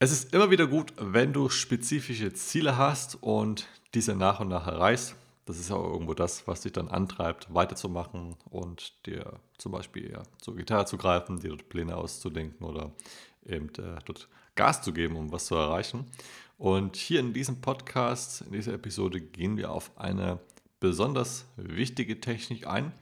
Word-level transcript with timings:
Es 0.00 0.12
ist 0.12 0.32
immer 0.32 0.48
wieder 0.52 0.68
gut, 0.68 0.92
wenn 0.96 1.32
du 1.32 1.48
spezifische 1.48 2.32
Ziele 2.32 2.76
hast 2.76 3.20
und 3.20 3.66
diese 3.94 4.14
nach 4.14 4.38
und 4.38 4.46
nach 4.46 4.68
erreichst. 4.68 5.16
Das 5.44 5.58
ist 5.58 5.70
ja 5.70 5.76
auch 5.76 5.92
irgendwo 5.92 6.14
das, 6.14 6.46
was 6.46 6.60
dich 6.60 6.70
dann 6.70 6.86
antreibt, 6.86 7.52
weiterzumachen 7.52 8.36
und 8.48 9.04
dir 9.06 9.40
zum 9.56 9.72
Beispiel 9.72 10.12
ja, 10.12 10.22
zur 10.40 10.54
Gitarre 10.54 10.84
zu 10.84 10.98
greifen, 10.98 11.40
dir 11.40 11.48
dort 11.48 11.68
Pläne 11.68 11.96
auszudenken 11.96 12.64
oder 12.64 12.92
eben 13.44 13.70
äh, 13.70 13.98
dort 14.04 14.28
Gas 14.54 14.82
zu 14.82 14.92
geben, 14.92 15.16
um 15.16 15.32
was 15.32 15.46
zu 15.46 15.56
erreichen. 15.56 16.06
Und 16.58 16.94
hier 16.94 17.18
in 17.18 17.32
diesem 17.32 17.60
Podcast, 17.60 18.42
in 18.42 18.52
dieser 18.52 18.74
Episode, 18.74 19.20
gehen 19.20 19.56
wir 19.56 19.72
auf 19.72 19.90
eine 19.98 20.38
besonders 20.78 21.44
wichtige 21.56 22.20
Technik 22.20 22.68
ein, 22.68 22.92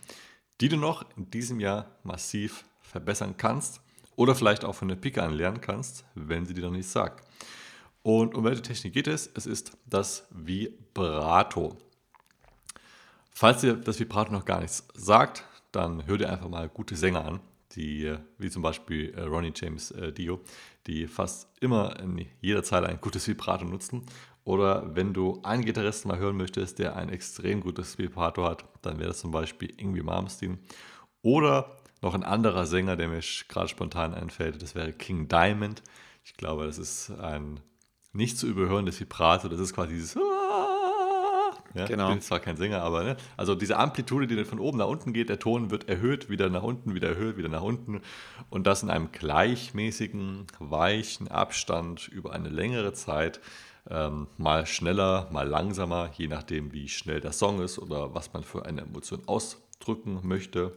die 0.62 0.70
du 0.70 0.78
noch 0.78 1.04
in 1.18 1.30
diesem 1.30 1.60
Jahr 1.60 1.98
massiv 2.04 2.64
verbessern 2.80 3.34
kannst 3.36 3.82
oder 4.16 4.34
vielleicht 4.34 4.64
auch 4.64 4.74
von 4.74 4.88
der 4.88 4.96
Pike 4.96 5.22
an 5.22 5.34
lernen 5.34 5.60
kannst, 5.60 6.04
wenn 6.14 6.46
sie 6.46 6.54
dir 6.54 6.64
noch 6.64 6.72
nichts 6.72 6.92
sagt. 6.92 7.24
Und 8.02 8.34
um 8.34 8.44
welche 8.44 8.62
Technik 8.62 8.94
geht 8.94 9.08
es? 9.08 9.30
Es 9.34 9.46
ist 9.46 9.76
das 9.84 10.26
Vibrato. 10.30 11.76
Falls 13.30 13.60
dir 13.60 13.74
das 13.74 14.00
Vibrato 14.00 14.32
noch 14.32 14.44
gar 14.44 14.60
nichts 14.60 14.86
sagt, 14.94 15.44
dann 15.72 16.06
hör 16.06 16.16
dir 16.16 16.30
einfach 16.30 16.48
mal 16.48 16.68
gute 16.68 16.96
Sänger 16.96 17.24
an, 17.24 17.40
die, 17.72 18.16
wie 18.38 18.48
zum 18.48 18.62
Beispiel 18.62 19.12
äh, 19.12 19.22
Ronnie 19.22 19.52
James 19.54 19.90
äh, 19.90 20.12
Dio, 20.12 20.40
die 20.86 21.06
fast 21.06 21.48
immer 21.60 21.98
in 22.00 22.26
jeder 22.40 22.62
Zeile 22.62 22.86
ein 22.86 23.00
gutes 23.00 23.28
Vibrato 23.28 23.64
nutzen. 23.64 24.06
Oder 24.44 24.94
wenn 24.94 25.12
du 25.12 25.40
einen 25.42 25.64
Gitarristen 25.64 26.08
mal 26.08 26.18
hören 26.18 26.36
möchtest, 26.36 26.78
der 26.78 26.94
ein 26.96 27.08
extrem 27.08 27.60
gutes 27.60 27.98
Vibrato 27.98 28.44
hat, 28.44 28.64
dann 28.82 28.98
wäre 28.98 29.08
das 29.08 29.18
zum 29.18 29.32
Beispiel 29.32 29.74
Ingwie 29.76 30.02
Malmsteen. 30.02 30.58
Oder 31.22 31.76
noch 32.02 32.14
ein 32.14 32.24
anderer 32.24 32.66
Sänger, 32.66 32.96
der 32.96 33.08
mir 33.08 33.20
gerade 33.48 33.68
spontan 33.68 34.14
einfällt, 34.14 34.60
das 34.62 34.74
wäre 34.74 34.92
King 34.92 35.28
Diamond. 35.28 35.82
Ich 36.24 36.36
glaube, 36.36 36.66
das 36.66 36.78
ist 36.78 37.10
ein 37.10 37.60
nicht 38.12 38.38
zu 38.38 38.46
überhörendes 38.46 38.98
Vibrato. 38.98 39.48
Das 39.48 39.60
ist 39.60 39.74
quasi 39.74 39.94
dieses. 39.94 40.16
Ja, 41.74 41.86
genau. 41.86 42.08
Ich 42.08 42.14
bin 42.14 42.22
zwar 42.22 42.40
kein 42.40 42.56
Sänger, 42.56 42.82
aber 42.82 43.04
ne? 43.04 43.16
also 43.36 43.54
diese 43.54 43.76
Amplitude, 43.76 44.26
die 44.26 44.34
dann 44.34 44.46
von 44.46 44.60
oben 44.60 44.78
nach 44.78 44.86
unten 44.86 45.12
geht, 45.12 45.28
der 45.28 45.38
Ton 45.38 45.70
wird 45.70 45.88
erhöht, 45.90 46.30
wieder 46.30 46.48
nach 46.48 46.62
unten, 46.62 46.94
wieder 46.94 47.10
erhöht, 47.10 47.36
wieder 47.36 47.50
nach 47.50 47.62
unten 47.62 48.00
und 48.48 48.66
das 48.66 48.82
in 48.82 48.88
einem 48.88 49.12
gleichmäßigen, 49.12 50.46
weichen 50.58 51.28
Abstand 51.28 52.08
über 52.08 52.32
eine 52.32 52.48
längere 52.48 52.94
Zeit, 52.94 53.40
ähm, 53.90 54.26
mal 54.38 54.64
schneller, 54.64 55.28
mal 55.30 55.46
langsamer, 55.46 56.10
je 56.16 56.28
nachdem, 56.28 56.72
wie 56.72 56.88
schnell 56.88 57.20
der 57.20 57.32
Song 57.32 57.60
ist 57.60 57.78
oder 57.78 58.14
was 58.14 58.32
man 58.32 58.42
für 58.42 58.64
eine 58.64 58.80
Emotion 58.80 59.22
ausdrücken 59.26 60.20
möchte. 60.22 60.72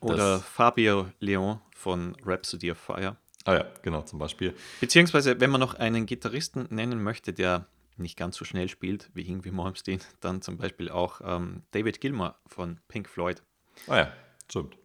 Oder 0.00 0.38
Fabio 0.40 1.08
Leon 1.20 1.60
von 1.74 2.16
Rhapsody 2.24 2.70
of 2.70 2.78
Fire. 2.78 3.16
Ah 3.44 3.54
ja, 3.54 3.66
genau, 3.82 4.02
zum 4.02 4.18
Beispiel. 4.18 4.54
Beziehungsweise, 4.80 5.40
wenn 5.40 5.50
man 5.50 5.60
noch 5.60 5.74
einen 5.74 6.06
Gitarristen 6.06 6.66
nennen 6.70 7.02
möchte, 7.02 7.32
der 7.32 7.66
nicht 7.96 8.16
ganz 8.16 8.36
so 8.36 8.44
schnell 8.44 8.68
spielt 8.68 9.10
wie 9.14 9.22
irgendwie 9.22 9.50
Malmsteen, 9.50 10.00
dann 10.20 10.42
zum 10.42 10.56
Beispiel 10.56 10.90
auch 10.90 11.20
ähm, 11.24 11.62
David 11.70 12.00
Gilmour 12.00 12.36
von 12.46 12.78
Pink 12.88 13.08
Floyd. 13.08 13.42
Ah 13.86 13.96
ja, 13.96 14.12
stimmt. 14.48 14.76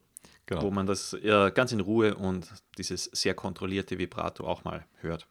Genau. 0.46 0.62
Wo 0.64 0.72
man 0.72 0.86
das 0.86 1.14
äh, 1.14 1.52
ganz 1.54 1.72
in 1.72 1.80
Ruhe 1.80 2.16
und 2.16 2.52
dieses 2.78 3.06
sehr 3.06 3.34
kontrollierte 3.34 3.98
Vibrato 3.98 4.46
auch 4.46 4.64
mal 4.64 4.86
hört. 5.00 5.28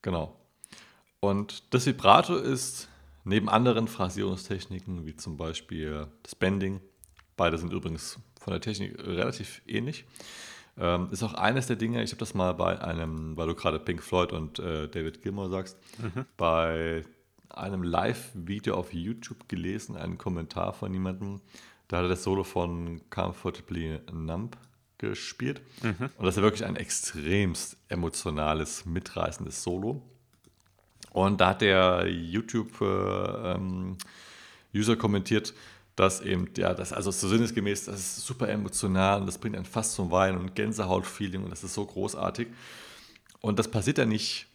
Genau. 0.00 0.38
Und 1.20 1.74
das 1.74 1.86
Vibrato 1.86 2.36
ist 2.36 2.88
neben 3.24 3.48
anderen 3.48 3.88
Phrasierungstechniken, 3.88 5.06
wie 5.06 5.16
zum 5.16 5.36
Beispiel 5.36 6.06
das 6.22 6.34
Bending, 6.34 6.80
beide 7.36 7.58
sind 7.58 7.72
übrigens 7.72 8.18
von 8.40 8.52
der 8.52 8.60
Technik 8.60 8.98
relativ 8.98 9.62
ähnlich. 9.66 10.04
Ähm, 10.76 11.08
ist 11.12 11.22
auch 11.22 11.34
eines 11.34 11.66
der 11.66 11.76
Dinge, 11.76 12.02
ich 12.02 12.10
habe 12.10 12.18
das 12.18 12.34
mal 12.34 12.52
bei 12.52 12.80
einem, 12.80 13.36
weil 13.36 13.46
du 13.46 13.54
gerade 13.54 13.78
Pink 13.78 14.02
Floyd 14.02 14.32
und 14.32 14.58
äh, 14.58 14.88
David 14.88 15.22
Gilmour 15.22 15.48
sagst, 15.48 15.78
mhm. 15.98 16.24
bei 16.36 17.04
einem 17.48 17.84
Live-Video 17.84 18.74
auf 18.74 18.92
YouTube 18.92 19.48
gelesen, 19.48 19.96
einen 19.96 20.18
Kommentar 20.18 20.72
von 20.72 20.92
jemandem, 20.92 21.40
da 21.88 21.98
hat 21.98 22.04
er 22.06 22.08
das 22.08 22.24
Solo 22.24 22.42
von 22.42 23.00
Comfortably 23.10 24.00
Numb 24.12 24.56
gespielt. 24.98 25.60
Mhm. 25.82 26.10
Und 26.16 26.24
das 26.24 26.36
ist 26.36 26.42
wirklich 26.42 26.64
ein 26.64 26.76
extremst 26.76 27.76
emotionales, 27.88 28.84
mitreißendes 28.84 29.62
Solo. 29.62 30.02
Und 31.12 31.40
da 31.40 31.50
hat 31.50 31.60
der 31.60 32.08
YouTube-User 32.08 33.56
äh, 34.74 34.80
ähm, 34.80 34.98
kommentiert, 34.98 35.54
dass 35.96 36.20
eben, 36.20 36.48
ja, 36.56 36.74
das 36.74 36.92
also 36.92 37.10
so 37.10 37.28
sinnesgemäß, 37.28 37.84
das 37.84 38.00
ist 38.00 38.26
super 38.26 38.48
emotional 38.48 39.20
und 39.20 39.26
das 39.26 39.38
bringt 39.38 39.56
einen 39.56 39.64
fast 39.64 39.94
zum 39.94 40.10
Weinen 40.10 40.38
und 40.38 40.54
Gänsehaut-Feeling 40.54 41.44
und 41.44 41.50
das 41.50 41.62
ist 41.62 41.74
so 41.74 41.84
großartig. 41.86 42.48
Und 43.40 43.58
das 43.58 43.68
passiert 43.68 43.98
ja 43.98 44.04
nicht 44.04 44.46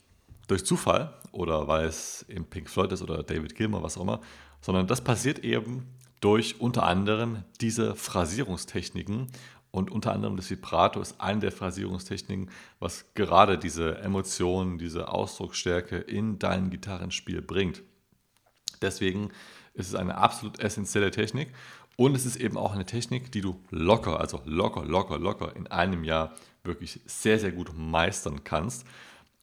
durch 0.48 0.66
Zufall 0.66 1.14
oder 1.32 1.68
weil 1.68 1.86
es 1.86 2.26
eben 2.28 2.46
Pink 2.46 2.70
Floyd 2.70 2.92
ist 2.92 3.02
oder 3.02 3.24
David 3.24 3.56
Gilmer, 3.56 3.84
was 3.84 3.98
auch 3.98 4.02
immer, 4.02 4.20
sondern 4.62 4.88
das 4.88 5.02
passiert 5.02 5.40
eben 5.40 5.88
durch 6.20 6.60
unter 6.60 6.84
anderem 6.84 7.44
diese 7.62 7.96
Phrasierungstechniken 7.96 9.28
und 9.72 9.92
unter 9.92 10.14
anderem 10.14 10.36
das 10.36 10.50
Vibrato 10.50 11.00
ist 11.00 11.22
eine 11.22 11.40
der 11.40 11.52
Phrasierungstechniken, 11.52 12.50
was 12.80 13.06
gerade 13.14 13.58
diese 13.58 14.00
Emotionen, 14.00 14.80
diese 14.80 15.10
Ausdrucksstärke 15.10 15.98
in 15.98 16.40
dein 16.40 16.70
Gitarrenspiel 16.72 17.42
bringt. 17.42 17.84
Deswegen 18.82 19.32
es 19.74 19.88
ist 19.88 19.96
eine 19.96 20.16
absolut 20.16 20.60
essentielle 20.60 21.12
Technik 21.12 21.50
und 21.96 22.16
es 22.16 22.26
ist 22.26 22.38
eben 22.38 22.58
auch 22.58 22.74
eine 22.74 22.86
Technik, 22.86 23.32
die 23.32 23.42
du 23.42 23.60
locker, 23.72 24.20
also 24.20 24.42
locker, 24.46 24.86
locker, 24.86 25.20
locker 25.20 25.56
in 25.56 25.68
einem 25.68 26.04
Jahr 26.04 26.34
wirklich 26.64 27.00
sehr, 27.06 27.40
sehr 27.40 27.52
gut 27.52 27.72
meistern 27.76 28.44
kannst. 28.44 28.86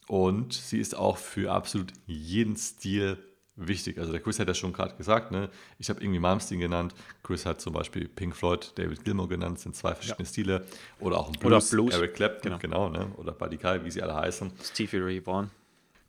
Und 0.09 0.53
sie 0.53 0.79
ist 0.79 0.97
auch 0.97 1.17
für 1.17 1.53
absolut 1.53 1.93
jeden 2.07 2.57
Stil 2.57 3.19
wichtig. 3.57 3.99
Also 3.99 4.13
der 4.13 4.21
Chris 4.21 4.39
hat 4.39 4.49
ja 4.49 4.55
schon 4.55 4.73
gerade 4.73 4.95
gesagt, 4.97 5.33
ne? 5.33 5.51
ich 5.79 5.89
habe 5.89 6.01
irgendwie 6.01 6.21
Malmsteen 6.21 6.61
genannt, 6.61 6.95
Chris 7.23 7.47
hat 7.47 7.61
zum 7.61 7.73
Beispiel 7.73 8.07
Pink 8.09 8.37
Floyd, 8.37 8.73
David 8.77 9.05
Gilmour 9.05 9.29
genannt, 9.29 9.59
sind 9.59 9.75
zwei 9.75 9.95
verschiedene 9.95 10.25
ja. 10.25 10.31
Stile. 10.31 10.67
Oder 11.01 11.19
auch 11.19 11.29
ein 11.29 11.39
Blues, 11.39 11.73
Oder 11.73 11.83
Blues. 11.83 11.95
Eric 11.95 12.15
Clapton, 12.15 12.59
genau, 12.59 12.91
genau 12.91 13.05
ne? 13.05 13.11
oder 13.17 13.33
Buddy 13.33 13.57
Guy, 13.57 13.85
wie 13.85 13.91
sie 13.91 14.03
alle 14.03 14.15
heißen. 14.15 14.53
Stevie 14.63 14.99
Ray 14.99 15.27
Vaughan. 15.27 15.51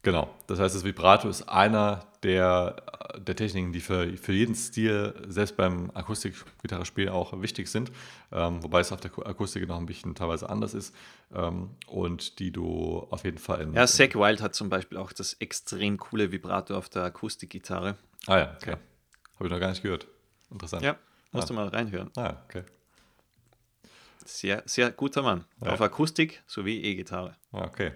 Genau, 0.04 0.30
das 0.46 0.60
heißt, 0.60 0.76
das 0.76 0.84
Vibrato 0.84 1.28
ist 1.28 1.50
einer 1.50 2.06
der, 2.24 2.76
der 3.20 3.36
Techniken, 3.36 3.72
die 3.72 3.80
für, 3.80 4.16
für 4.18 4.34
jeden 4.34 4.56
Stil, 4.56 5.14
selbst 5.28 5.58
beim 5.58 5.92
Akustikgitarrespiel 5.94 7.10
auch 7.10 7.42
wichtig 7.42 7.68
sind, 7.68 7.92
ähm, 8.32 8.64
wobei 8.64 8.80
es 8.82 8.92
auf 8.92 9.00
der 9.00 9.12
Akustik 9.26 9.68
noch 9.68 9.78
ein 9.78 9.86
bisschen 9.86 10.16
teilweise 10.16 10.50
anders 10.50 10.74
ist 10.74 10.96
ähm, 11.34 11.72
und 11.88 12.40
die 12.40 12.52
du 12.52 13.08
auf 13.10 13.24
jeden 13.24 13.38
Fall 13.38 13.62
in. 13.62 13.74
Ja, 13.74 13.88
Zack 13.88 14.16
Wild 14.16 14.42
hat 14.42 14.56
zum 14.56 14.70
Beispiel 14.70 14.98
auch 14.98 15.12
das 15.14 15.34
extrem 15.34 15.98
coole 15.98 16.32
Vibrato 16.32 16.76
auf 16.76 16.90
der 16.90 17.04
Akustikgitarre. 17.04 17.96
Ah 18.26 18.38
ja, 18.38 18.56
okay. 18.56 18.76
Habe 19.36 19.46
ich 19.46 19.52
noch 19.52 19.60
gar 19.60 19.70
nicht 19.70 19.84
gehört. 19.84 20.08
Interessant. 20.52 20.84
Ja, 20.84 20.98
musst 21.32 21.46
ah. 21.46 21.48
du 21.48 21.54
mal 21.54 21.68
reinhören. 21.68 22.12
Ah, 22.16 22.36
okay. 22.46 22.64
Sehr, 24.26 24.64
sehr 24.66 24.92
guter 24.92 25.22
Mann. 25.22 25.46
Ja. 25.62 25.74
Auf 25.74 25.82
Akustik 25.82 26.44
sowie 26.48 26.82
E-Gitarre. 26.82 27.36
Ah, 27.52 27.66
okay. 27.66 27.94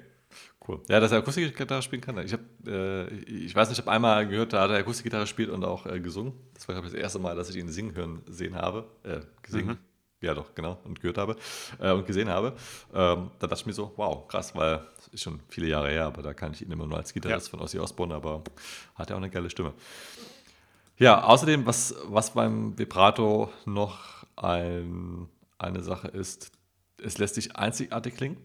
Cool. 0.68 0.80
Ja, 0.90 1.00
dass 1.00 1.12
er 1.12 1.18
Akustikgitarre 1.20 1.82
spielen 1.82 2.02
kann. 2.02 2.18
Ich, 2.20 2.34
hab, 2.34 2.40
äh, 2.68 3.08
ich 3.24 3.56
weiß 3.56 3.70
nicht, 3.70 3.80
ich 3.80 3.86
habe 3.86 3.96
einmal 3.96 4.28
gehört, 4.28 4.54
da 4.54 4.62
hat 4.62 4.72
er 4.72 4.78
Akustikgitarre 4.78 5.24
gespielt 5.24 5.50
und 5.50 5.64
auch 5.64 5.88
äh, 5.88 6.00
gesungen. 6.00 6.34
Das 6.54 6.68
war, 6.68 6.76
glaube 6.76 6.88
ich, 6.88 6.94
das 6.94 7.02
erste 7.02 7.20
Mal, 7.20 7.36
dass 7.36 7.50
ich 7.50 7.56
ihn 7.56 7.70
singen 7.70 7.96
hören 7.96 8.22
sehen 8.28 8.56
habe. 8.56 8.86
Äh, 9.04 9.22
gesehen. 9.42 9.68
Mhm. 9.68 9.78
Ja, 10.22 10.36
doch, 10.36 10.54
genau. 10.54 10.78
Und 10.84 11.02
gehört 11.02 11.18
habe 11.18 11.36
äh, 11.80 11.92
und 11.92 12.06
gesehen 12.06 12.30
habe. 12.30 12.54
Ähm, 12.94 13.32
da 13.40 13.48
dachte 13.48 13.62
ich 13.62 13.66
mir 13.66 13.74
so, 13.74 13.92
wow, 13.96 14.28
krass, 14.28 14.54
weil 14.54 14.88
das 14.98 15.08
ist 15.08 15.24
schon 15.24 15.40
viele 15.48 15.68
Jahre 15.68 15.90
her, 15.90 16.06
aber 16.06 16.22
da 16.22 16.36
kann 16.36 16.54
ich 16.54 16.62
ihn 16.62 16.72
immer 16.72 16.86
nur 16.86 16.98
als 16.98 17.12
Gitarrist 17.12 17.48
ja. 17.48 17.52
von 17.52 17.62
Ozzy 17.62 17.80
Osbourne, 17.80 18.14
aber 18.14 18.44
hat 18.94 19.10
ja 19.10 19.16
auch 19.16 19.20
eine 19.20 19.32
geile 19.32 19.50
Stimme. 19.50 19.74
Ja, 21.00 21.24
außerdem, 21.24 21.66
was, 21.66 21.96
was 22.06 22.36
beim 22.36 22.78
Vibrato 22.78 23.52
noch 23.66 24.28
ein, 24.36 25.28
eine 25.58 25.82
Sache 25.82 26.10
ist, 26.10 26.52
es 27.04 27.18
lässt 27.18 27.34
sich 27.34 27.56
einzigartig 27.56 28.16
klingen 28.16 28.38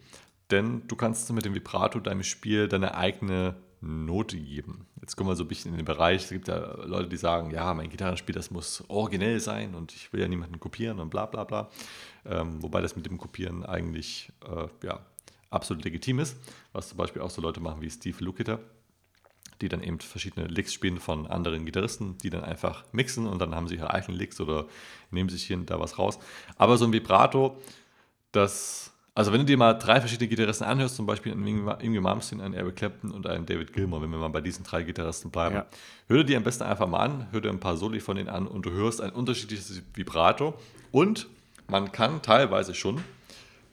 denn 0.51 0.87
du 0.87 0.97
kannst 0.97 1.33
mit 1.33 1.45
dem 1.45 1.55
Vibrato 1.55 2.01
deinem 2.01 2.23
Spiel 2.23 2.69
deine 2.69 2.95
eigene 2.95 3.57
Note 3.81 4.37
geben. 4.37 4.87
Jetzt 5.00 5.17
kommen 5.17 5.31
wir 5.31 5.37
so 5.37 5.44
ein 5.44 5.49
bisschen 5.49 5.73
in 5.73 5.76
den 5.76 5.85
Bereich, 5.85 6.25
es 6.25 6.31
gibt 6.31 6.49
ja 6.49 6.75
Leute, 6.85 7.09
die 7.09 7.17
sagen, 7.17 7.50
ja, 7.50 7.73
mein 7.75 7.91
Gitarrenspiel, 7.91 8.35
das 8.35 8.50
muss 8.50 8.82
originell 8.88 9.38
sein 9.41 9.75
und 9.75 9.93
ich 9.93 10.12
will 10.12 10.20
ja 10.20 10.29
niemanden 10.29 10.59
kopieren 10.59 10.99
und 10.99 11.11
bla 11.11 11.26
bla 11.26 11.44
bla. 11.44 11.70
Ähm, 12.25 12.62
wobei 12.62 12.81
das 12.81 12.97
mit 12.97 13.06
dem 13.06 13.19
Kopieren 13.19 13.65
eigentlich 13.65 14.32
äh, 14.44 14.87
ja, 14.87 15.00
absolut 15.50 15.85
legitim 15.85 16.19
ist, 16.19 16.37
was 16.73 16.88
zum 16.88 16.99
Beispiel 16.99 17.23
auch 17.23 17.31
so 17.31 17.41
Leute 17.43 17.61
machen 17.61 17.82
wie 17.82 17.91
Steve 17.91 18.23
Lukather, 18.25 18.59
die 19.61 19.69
dann 19.69 19.82
eben 19.82 20.00
verschiedene 20.00 20.47
Licks 20.47 20.73
spielen 20.73 20.99
von 20.99 21.26
anderen 21.26 21.65
Gitarristen, 21.65 22.19
die 22.19 22.31
dann 22.31 22.44
einfach 22.44 22.85
mixen 22.93 23.26
und 23.26 23.38
dann 23.41 23.55
haben 23.55 23.69
sie 23.69 23.76
ihre 23.76 23.93
eigenen 23.93 24.19
Licks 24.19 24.41
oder 24.41 24.67
nehmen 25.11 25.29
sich 25.29 25.44
hier 25.44 25.56
und 25.56 25.70
da 25.70 25.79
was 25.79 25.99
raus. 25.99 26.19
Aber 26.56 26.79
so 26.79 26.85
ein 26.85 26.93
Vibrato, 26.93 27.56
das 28.32 28.93
also 29.17 29.33
wenn 29.33 29.41
du 29.41 29.47
dir 29.47 29.57
mal 29.57 29.73
drei 29.73 29.99
verschiedene 29.99 30.29
Gitarristen 30.29 30.65
anhörst, 30.65 30.95
zum 30.95 31.07
Beispiel 31.07 31.33
Ingrid 31.33 32.03
Malmsteen, 32.03 32.43
einen 32.43 32.53
Eric 32.53 32.77
Clapton 32.77 33.11
und 33.11 33.27
einen 33.27 33.47
David 33.47 33.73
Gilmour, 33.73 34.03
wenn 34.03 34.11
wir 34.11 34.19
mal 34.19 34.29
bei 34.29 34.43
diesen 34.43 34.63
drei 34.63 34.83
Gitarristen 34.83 35.31
bleiben, 35.31 35.55
ja. 35.55 35.67
hör 36.07 36.23
dir 36.23 36.37
am 36.37 36.43
besten 36.43 36.65
einfach 36.65 36.87
mal 36.87 36.99
an, 36.99 37.27
hör 37.31 37.41
dir 37.41 37.49
ein 37.49 37.59
paar 37.59 37.79
Soli 37.79 37.99
von 37.99 38.17
denen 38.17 38.29
an 38.29 38.47
und 38.47 38.67
du 38.67 38.73
hörst 38.73 39.01
ein 39.01 39.09
unterschiedliches 39.11 39.83
Vibrato 39.95 40.53
und 40.93 41.29
man 41.67 41.93
kann 41.93 42.21
teilweise 42.21 42.75
schon 42.75 43.01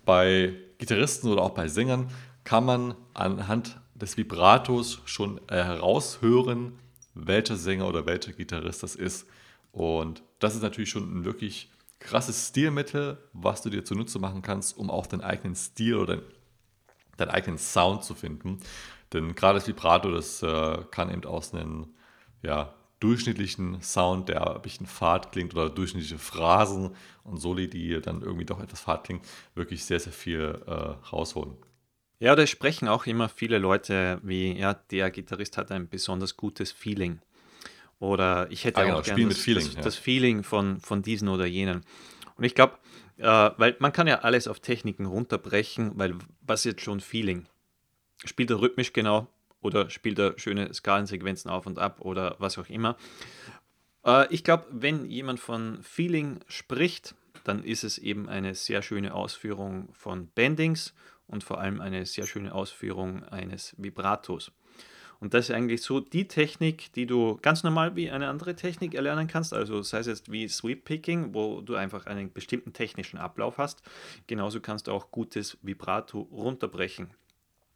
bei 0.06 0.54
Gitarristen 0.78 1.30
oder 1.30 1.42
auch 1.42 1.52
bei 1.52 1.68
Sängern 1.68 2.08
kann 2.46 2.64
man 2.64 2.96
anhand 3.14 3.82
des 3.96 4.16
Vibratos 4.16 5.02
schon 5.04 5.42
äh, 5.50 5.62
heraushören, 5.62 6.80
welcher 7.16 7.58
Sänger 7.58 7.90
oder 7.90 8.06
welcher 8.06 8.32
Gitarrist 8.32 8.82
das 8.82 8.96
ist. 8.96 9.28
Und 9.74 10.24
das 10.40 10.56
ist 10.56 10.62
natürlich 10.62 10.90
schon 10.90 11.04
ein 11.04 11.26
wirklich 11.26 11.70
krasses 12.04 12.50
Stilmittel, 12.50 13.18
was 13.34 13.62
du 13.62 13.70
dir 13.70 13.84
zunutze 13.84 14.20
machen 14.20 14.42
kannst, 14.42 14.78
um 14.78 14.90
auch 14.90 15.08
deinen 15.08 15.22
eigenen 15.22 15.56
Stil 15.56 15.96
oder 15.96 16.22
deinen 17.18 17.32
eigenen 17.32 17.58
Sound 17.58 18.04
zu 18.04 18.14
finden. 18.14 18.60
Denn 19.12 19.36
gerade 19.36 19.60
das 19.60 19.68
Vibrato, 19.68 20.12
das 20.12 20.44
äh, 20.44 20.78
kann 20.92 21.12
eben 21.12 21.26
aus 21.26 21.54
einem 21.54 21.94
ja, 22.42 22.74
durchschnittlichen 23.00 23.82
Sound, 23.82 24.30
der 24.30 24.56
ein 24.56 24.62
bisschen 24.62 24.86
fad 24.86 25.32
klingt, 25.32 25.54
oder 25.54 25.70
durchschnittliche 25.70 26.18
Phrasen 26.18 26.96
und 27.24 27.38
Soli, 27.38 27.70
die 27.70 28.00
dann 28.02 28.22
irgendwie 28.22 28.46
doch 28.46 28.60
etwas 28.60 28.82
fad 28.82 29.04
klingen, 29.04 29.22
wirklich 29.56 29.86
sehr, 29.86 30.00
sehr 30.00 30.14
viel 30.14 30.62
äh, 30.66 30.72
rausholen. 30.72 31.56
Ja, 32.20 32.36
da 32.36 32.48
sprechen 32.48 32.88
auch 32.88 33.06
immer 33.06 33.28
viele 33.28 33.58
Leute 33.58 34.20
wie, 34.24 34.58
ja, 34.58 34.74
der 34.74 35.12
Gitarrist 35.12 35.58
hat 35.58 35.72
ein 35.72 35.90
besonders 35.90 36.38
gutes 36.38 36.72
Feeling. 36.72 37.20
Oder 38.04 38.52
ich 38.52 38.66
hätte 38.66 38.82
ah, 38.82 38.84
genau, 38.84 39.00
auch 39.00 39.04
gerne 39.04 39.30
das, 39.30 39.38
Feeling, 39.38 39.66
das, 39.66 39.76
ja. 39.76 39.82
das, 39.82 39.96
Feeling 39.96 40.44
von, 40.44 40.82
von 40.82 41.02
diesen 41.02 41.30
oder 41.30 41.46
jenen. 41.46 41.86
Und 42.36 42.44
ich 42.44 42.54
glaube, 42.54 42.78
äh, 43.18 43.24
weil 43.24 43.78
man 43.80 43.94
kann 43.94 44.08
ja 44.08 44.20
alles 44.20 44.50
auf 44.50 44.60
Techniken 44.60 45.06
runterbrechen, 45.06 45.94
weil 45.96 46.16
was 46.42 46.66
jetzt 46.66 46.82
schon 46.82 47.00
Feeling? 47.00 47.46
Spielt 48.26 48.52
er 48.52 48.60
rhythmisch 48.60 48.92
genau 48.92 49.30
oder 49.62 49.90
spielt 49.90 50.20
er 50.20 50.38
schöne 50.38 50.74
Skalensequenzen 50.74 51.50
auf 51.50 51.66
und 51.66 51.80
ab 51.80 52.02
oder 52.02 52.36
was 52.40 52.58
auch 52.58 52.68
immer. 52.68 52.98
Äh, 54.06 54.28
ich 54.34 54.44
glaube, 54.44 54.66
wenn 54.70 55.06
jemand 55.06 55.40
von 55.40 55.82
Feeling 55.82 56.42
spricht, 56.50 57.16
dann 57.46 57.64
ist 57.64 57.86
es 57.86 57.98
eben 57.98 58.28
eine 58.28 58.54
sehr 58.54 58.82
schöne 58.82 59.14
Ausführung 59.14 59.88
von 59.94 60.28
Bendings 60.28 60.94
und 61.26 61.46
vor 61.46 61.62
allem 61.62 61.80
eine 61.80 62.06
sehr 62.06 62.28
schöne 62.28 62.54
Ausführung 62.54 63.24
eines 63.24 63.74
Vibratos. 63.78 64.52
Und 65.24 65.34
das 65.34 65.48
ist 65.48 65.56
eigentlich 65.56 65.82
so 65.82 66.02
die 66.02 66.28
Technik, 66.28 66.92
die 66.92 67.06
du 67.06 67.38
ganz 67.42 67.64
normal 67.64 67.96
wie 67.96 68.12
eine 68.12 68.28
andere 68.28 68.58
Technik 68.58 68.94
erlernen 68.94 69.30
kannst. 69.30 69.54
Also 69.54 69.82
sei 69.82 70.00
es 70.00 70.08
jetzt 70.08 70.30
wie 70.34 70.50
Sweep 70.50 70.84
Picking, 70.84 71.34
wo 71.34 71.62
du 71.62 71.76
einfach 71.76 72.08
einen 72.08 72.34
bestimmten 72.34 72.74
technischen 72.74 73.18
Ablauf 73.18 73.58
hast. 73.58 73.84
Genauso 74.28 74.60
kannst 74.60 74.88
du 74.88 74.92
auch 74.92 75.12
gutes 75.12 75.58
Vibrato 75.62 76.28
runterbrechen. 76.30 77.12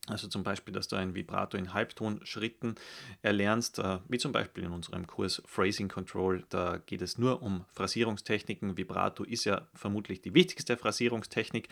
Also 0.09 0.27
zum 0.27 0.43
Beispiel, 0.43 0.73
dass 0.73 0.87
du 0.87 0.95
ein 0.95 1.15
Vibrato 1.15 1.57
in 1.57 1.73
Halbtonschritten 1.73 2.75
erlernst, 3.21 3.79
äh, 3.79 3.99
wie 4.07 4.17
zum 4.17 4.31
Beispiel 4.31 4.63
in 4.63 4.71
unserem 4.71 5.05
Kurs 5.05 5.41
Phrasing 5.45 5.89
Control. 5.89 6.45
Da 6.49 6.77
geht 6.85 7.01
es 7.01 7.17
nur 7.17 7.41
um 7.41 7.65
Phrasierungstechniken. 7.73 8.77
Vibrato 8.77 9.23
ist 9.23 9.43
ja 9.43 9.67
vermutlich 9.73 10.21
die 10.21 10.33
wichtigste 10.33 10.77
Phrasierungstechnik, 10.77 11.67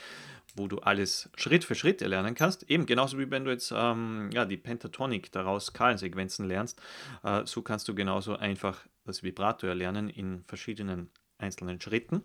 wo 0.56 0.68
du 0.68 0.80
alles 0.80 1.30
Schritt 1.38 1.64
für 1.64 1.76
Schritt 1.76 2.02
erlernen 2.02 2.36
kannst. 2.36 2.70
Eben 2.70 2.86
genauso 2.86 3.18
wie 3.18 3.32
wenn 3.32 3.46
du 3.46 3.52
jetzt 3.52 3.74
ähm, 3.76 4.30
ja, 4.34 4.44
die 4.44 4.58
Pentatonik, 4.58 5.32
daraus 5.32 5.68
Skalensequenzen 5.68 6.46
lernst. 6.46 6.82
Äh, 7.24 7.46
so 7.46 7.62
kannst 7.62 7.88
du 7.88 7.96
genauso 7.96 8.36
einfach 8.36 8.86
das 9.06 9.24
Vibrato 9.24 9.66
erlernen 9.66 10.10
in 10.10 10.44
verschiedenen 10.44 11.10
einzelnen 11.38 11.80
Schritten. 11.80 12.24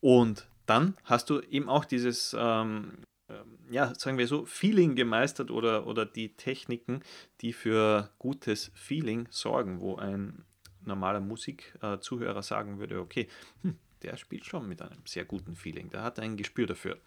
Und 0.00 0.48
dann 0.64 0.96
hast 1.04 1.28
du 1.28 1.40
eben 1.40 1.68
auch 1.68 1.84
dieses 1.84 2.34
ähm, 2.38 2.98
ja, 3.70 3.94
sagen 3.94 4.18
wir 4.18 4.26
so, 4.26 4.46
Feeling 4.46 4.94
gemeistert 4.94 5.50
oder, 5.50 5.86
oder 5.86 6.06
die 6.06 6.34
Techniken, 6.36 7.02
die 7.40 7.52
für 7.52 8.10
gutes 8.18 8.70
Feeling 8.74 9.28
sorgen, 9.30 9.80
wo 9.80 9.96
ein 9.96 10.44
normaler 10.84 11.20
Musikzuhörer 11.20 12.42
sagen 12.42 12.78
würde, 12.78 13.00
okay, 13.00 13.28
hm, 13.62 13.76
der 14.02 14.16
spielt 14.16 14.44
schon 14.44 14.68
mit 14.68 14.80
einem 14.80 15.00
sehr 15.04 15.24
guten 15.24 15.56
Feeling, 15.56 15.90
der 15.90 16.02
hat 16.02 16.18
ein 16.20 16.36
Gespür 16.36 16.66
dafür. 16.66 16.98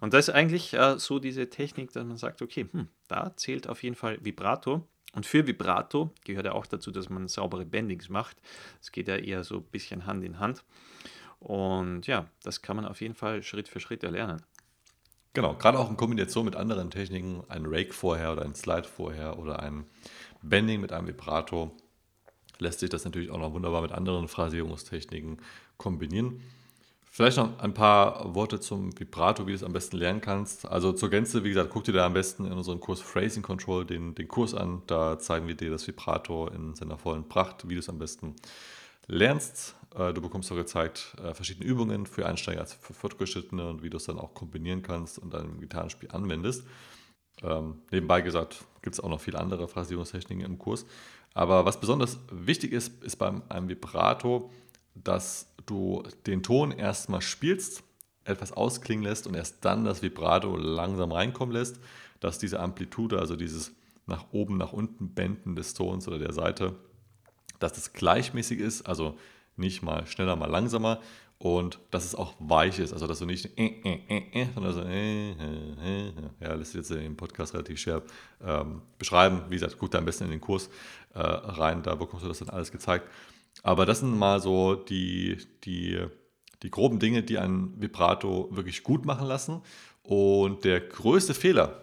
Und 0.00 0.12
das 0.12 0.28
ist 0.28 0.34
eigentlich 0.34 0.74
äh, 0.74 0.98
so 0.98 1.18
diese 1.18 1.48
Technik, 1.48 1.92
dass 1.92 2.04
man 2.04 2.16
sagt, 2.16 2.42
okay, 2.42 2.66
hm, 2.70 2.88
da 3.08 3.34
zählt 3.36 3.68
auf 3.68 3.82
jeden 3.82 3.96
Fall 3.96 4.18
Vibrato. 4.22 4.86
Und 5.14 5.26
für 5.26 5.46
Vibrato 5.46 6.12
gehört 6.24 6.46
ja 6.46 6.52
auch 6.52 6.66
dazu, 6.66 6.90
dass 6.90 7.08
man 7.08 7.28
saubere 7.28 7.64
Bendings 7.64 8.08
macht. 8.08 8.36
Es 8.80 8.90
geht 8.90 9.06
ja 9.06 9.16
eher 9.16 9.44
so 9.44 9.58
ein 9.58 9.64
bisschen 9.64 10.06
Hand 10.06 10.24
in 10.24 10.40
Hand. 10.40 10.64
Und 11.38 12.06
ja, 12.08 12.26
das 12.42 12.62
kann 12.62 12.76
man 12.76 12.84
auf 12.84 13.00
jeden 13.00 13.14
Fall 13.14 13.42
Schritt 13.42 13.68
für 13.68 13.78
Schritt 13.78 14.02
erlernen. 14.02 14.42
Genau, 15.34 15.54
gerade 15.54 15.80
auch 15.80 15.90
in 15.90 15.96
Kombination 15.96 16.44
mit 16.44 16.54
anderen 16.54 16.90
Techniken, 16.90 17.42
ein 17.48 17.66
Rake 17.66 17.92
vorher 17.92 18.32
oder 18.32 18.44
ein 18.44 18.54
Slide 18.54 18.84
vorher 18.84 19.36
oder 19.36 19.60
ein 19.60 19.84
Bending 20.42 20.80
mit 20.80 20.92
einem 20.92 21.08
Vibrato, 21.08 21.72
lässt 22.60 22.78
sich 22.78 22.88
das 22.88 23.04
natürlich 23.04 23.30
auch 23.30 23.38
noch 23.38 23.52
wunderbar 23.52 23.82
mit 23.82 23.90
anderen 23.90 24.28
Phrasierungstechniken 24.28 25.38
kombinieren. 25.76 26.40
Vielleicht 27.10 27.36
noch 27.36 27.58
ein 27.58 27.74
paar 27.74 28.34
Worte 28.34 28.60
zum 28.60 28.98
Vibrato, 28.98 29.46
wie 29.46 29.50
du 29.50 29.56
es 29.56 29.64
am 29.64 29.72
besten 29.72 29.96
lernen 29.96 30.20
kannst. 30.20 30.66
Also 30.66 30.92
zur 30.92 31.10
Gänze, 31.10 31.42
wie 31.42 31.48
gesagt, 31.48 31.70
guck 31.70 31.84
dir 31.84 31.92
da 31.92 32.06
am 32.06 32.14
besten 32.14 32.44
in 32.44 32.52
unserem 32.52 32.78
Kurs 32.78 33.00
Phrasing 33.00 33.42
Control 33.42 33.84
den, 33.84 34.14
den 34.14 34.28
Kurs 34.28 34.54
an. 34.54 34.82
Da 34.86 35.18
zeigen 35.18 35.48
wir 35.48 35.56
dir 35.56 35.70
das 35.70 35.86
Vibrato 35.86 36.48
in 36.48 36.74
seiner 36.74 36.98
vollen 36.98 37.28
Pracht, 37.28 37.68
wie 37.68 37.74
du 37.74 37.80
es 37.80 37.88
am 37.88 37.98
besten 37.98 38.34
lernst. 39.06 39.74
Äh, 39.94 40.12
du 40.12 40.20
bekommst 40.20 40.50
auch 40.52 40.56
gezeigt 40.56 41.16
äh, 41.22 41.34
verschiedene 41.34 41.66
Übungen 41.66 42.06
für 42.06 42.26
Einsteiger 42.26 42.60
als 42.60 42.74
für 42.74 42.94
Fortgeschrittene 42.94 43.68
und 43.68 43.82
wie 43.82 43.90
du 43.90 43.96
es 43.96 44.04
dann 44.04 44.18
auch 44.18 44.34
kombinieren 44.34 44.82
kannst 44.82 45.18
und 45.18 45.32
dann 45.32 45.46
im 45.50 45.60
Gitarrenspiel 45.60 46.10
anwendest. 46.10 46.64
Ähm, 47.42 47.82
nebenbei 47.90 48.20
gesagt, 48.20 48.64
gibt 48.82 48.94
es 48.94 49.00
auch 49.00 49.08
noch 49.08 49.20
viele 49.20 49.38
andere 49.38 49.68
Phrasierungstechniken 49.68 50.44
im 50.44 50.58
Kurs. 50.58 50.86
Aber 51.32 51.64
was 51.64 51.80
besonders 51.80 52.18
wichtig 52.30 52.72
ist, 52.72 53.02
ist 53.02 53.16
beim 53.16 53.42
einem 53.48 53.68
Vibrato, 53.68 54.50
dass 54.94 55.48
du 55.66 56.04
den 56.26 56.42
Ton 56.42 56.70
erstmal 56.70 57.22
spielst, 57.22 57.82
etwas 58.24 58.52
ausklingen 58.52 59.04
lässt 59.04 59.26
und 59.26 59.34
erst 59.34 59.64
dann 59.64 59.84
das 59.84 60.00
Vibrato 60.00 60.56
langsam 60.56 61.12
reinkommen 61.12 61.52
lässt, 61.52 61.80
dass 62.20 62.38
diese 62.38 62.60
Amplitude, 62.60 63.18
also 63.18 63.36
dieses 63.36 63.72
nach 64.06 64.26
oben, 64.32 64.56
nach 64.56 64.72
unten 64.72 65.14
Benden 65.14 65.56
des 65.56 65.74
Tons 65.74 66.06
oder 66.06 66.18
der 66.18 66.32
Seite, 66.32 66.76
dass 67.58 67.72
das 67.72 67.92
gleichmäßig 67.92 68.60
ist, 68.60 68.82
also 68.82 69.18
nicht 69.56 69.82
mal 69.82 70.06
schneller, 70.06 70.36
mal 70.36 70.50
langsamer 70.50 71.00
und 71.38 71.78
dass 71.90 72.04
es 72.04 72.14
auch 72.14 72.34
weich 72.38 72.78
ist, 72.78 72.92
also 72.92 73.06
dass 73.06 73.18
du 73.18 73.26
nicht 73.26 73.58
äh, 73.58 73.66
äh, 73.66 74.00
äh, 74.08 74.42
äh 74.42 74.46
sondern 74.54 74.72
so 74.72 74.80
äh, 74.82 75.30
äh, 75.30 76.12
ja, 76.40 76.54
lässt 76.54 76.72
sich 76.72 76.80
jetzt 76.80 76.90
im 76.90 77.16
Podcast 77.16 77.54
relativ 77.54 77.78
schwer 77.78 78.02
ähm, 78.44 78.82
beschreiben. 78.98 79.42
Wie 79.48 79.54
gesagt, 79.54 79.76
guck 79.78 79.90
da 79.90 79.98
am 79.98 80.04
besten 80.04 80.24
in 80.24 80.30
den 80.30 80.40
Kurs 80.40 80.70
rein, 81.16 81.84
da 81.84 81.94
bekommst 81.94 82.24
du 82.24 82.28
das 82.28 82.40
dann 82.40 82.48
alles 82.48 82.72
gezeigt. 82.72 83.08
Aber 83.62 83.86
das 83.86 84.00
sind 84.00 84.18
mal 84.18 84.40
so 84.40 84.74
die, 84.74 85.38
die, 85.64 86.04
die 86.62 86.70
groben 86.70 86.98
Dinge, 86.98 87.22
die 87.22 87.38
ein 87.38 87.72
Vibrato 87.80 88.48
wirklich 88.50 88.82
gut 88.82 89.04
machen 89.04 89.26
lassen. 89.28 89.62
Und 90.02 90.64
der 90.64 90.80
größte 90.80 91.34
Fehler, 91.34 91.82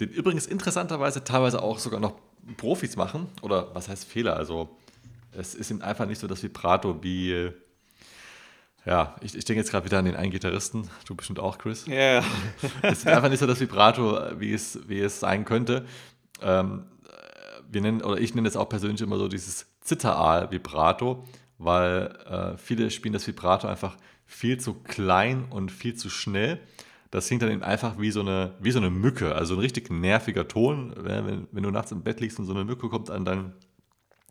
den 0.00 0.10
übrigens 0.10 0.46
interessanterweise 0.46 1.24
teilweise 1.24 1.62
auch 1.62 1.78
sogar 1.78 1.98
noch 1.98 2.14
Profis 2.56 2.96
machen, 2.96 3.26
oder 3.42 3.74
was 3.74 3.88
heißt 3.88 4.04
Fehler? 4.04 4.36
Also 4.36 4.68
es 5.32 5.54
ist 5.54 5.70
ihm 5.70 5.82
einfach 5.82 6.06
nicht 6.06 6.20
so 6.20 6.26
das 6.26 6.42
Vibrato 6.42 7.02
wie. 7.02 7.50
Ja, 8.86 9.16
ich, 9.20 9.34
ich 9.34 9.44
denke 9.44 9.60
jetzt 9.60 9.70
gerade 9.70 9.84
wieder 9.84 9.98
an 9.98 10.06
den 10.06 10.16
einen 10.16 10.30
Gitarristen, 10.30 10.88
du 11.06 11.14
bestimmt 11.14 11.40
auch, 11.40 11.58
Chris. 11.58 11.86
Ja. 11.86 11.94
Yeah. 11.94 12.24
es 12.82 12.98
ist 13.00 13.06
einfach 13.06 13.28
nicht 13.28 13.40
so 13.40 13.46
das 13.46 13.60
Vibrato, 13.60 14.18
wie 14.38 14.54
es, 14.54 14.78
wie 14.88 15.00
es 15.00 15.20
sein 15.20 15.44
könnte. 15.44 15.84
Ähm, 16.40 16.86
wir 17.70 17.80
nennen, 17.80 18.02
oder 18.02 18.18
ich 18.18 18.34
nenne 18.34 18.48
es 18.48 18.56
auch 18.56 18.68
persönlich 18.68 19.00
immer 19.02 19.18
so 19.18 19.28
dieses 19.28 19.66
Zitteraal-Vibrato, 19.82 21.24
weil 21.58 22.16
äh, 22.26 22.56
viele 22.56 22.90
spielen 22.90 23.12
das 23.12 23.26
Vibrato 23.26 23.68
einfach 23.68 23.96
viel 24.24 24.58
zu 24.58 24.74
klein 24.74 25.46
und 25.50 25.70
viel 25.70 25.94
zu 25.94 26.08
schnell. 26.08 26.60
Das 27.10 27.26
klingt 27.26 27.42
dann 27.42 27.50
eben 27.50 27.62
einfach 27.62 27.98
wie 27.98 28.10
so, 28.10 28.20
eine, 28.20 28.54
wie 28.60 28.70
so 28.70 28.78
eine 28.78 28.90
Mücke, 28.90 29.34
also 29.34 29.54
ein 29.54 29.60
richtig 29.60 29.90
nerviger 29.90 30.46
Ton. 30.46 30.92
Wenn, 30.96 31.48
wenn 31.50 31.62
du 31.62 31.70
nachts 31.70 31.92
im 31.92 32.02
Bett 32.02 32.20
liegst 32.20 32.38
und 32.38 32.44
so 32.44 32.52
eine 32.52 32.64
Mücke 32.64 32.88
kommt 32.88 33.10
an 33.10 33.24
dein 33.24 33.54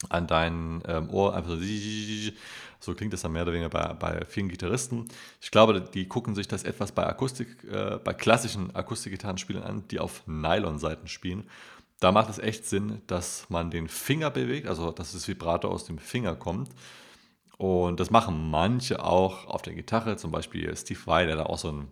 an 0.10 0.28
dein 0.28 0.82
ähm, 0.88 1.10
Ohr 1.10 1.36
einfach 1.36 1.52
so, 1.52 1.58
so 2.80 2.94
klingt 2.94 3.14
das 3.14 3.22
dann 3.22 3.32
mehr 3.32 3.44
oder 3.44 3.54
weniger 3.54 3.70
bei, 3.70 3.94
bei 3.94 4.26
vielen 4.26 4.50
Gitarristen. 4.50 5.08
Ich 5.42 5.52
glaube, 5.52 5.82
die 5.82 6.08
gucken 6.08 6.36
sich 6.36 6.48
das 6.48 6.64
etwas 6.64 6.92
bei 6.92 7.06
Akustik, 7.06 7.64
äh, 7.72 7.98
bei 8.04 8.14
klassischen 8.14 8.76
Akustikgitarrenspielern 8.76 9.64
an, 9.64 9.84
die 9.90 10.00
auf 10.00 10.24
Nylon-Seiten 10.28 11.08
spielen. 11.08 11.50
Da 12.00 12.12
macht 12.12 12.30
es 12.30 12.38
echt 12.38 12.66
Sinn, 12.66 13.02
dass 13.08 13.50
man 13.50 13.72
den 13.72 13.88
Finger 13.88 14.30
bewegt, 14.30 14.68
also 14.68 14.92
dass 14.92 15.14
das 15.14 15.28
Vibrato 15.28 15.68
aus 15.68 15.86
dem 15.86 15.98
Finger 15.98 16.36
kommt. 16.36 16.70
Und 17.58 18.00
das 18.00 18.12
machen 18.12 18.52
manche 18.52 19.04
auch 19.04 19.48
auf 19.48 19.64
der 19.64 19.74
Gitarre, 19.74 20.16
zum 20.16 20.32
Beispiel 20.32 20.76
Steve 20.78 21.00
Vai, 21.06 21.26
der 21.26 21.38
da 21.38 21.44
auch 21.48 21.58
so 21.58 21.72
ein 21.72 21.88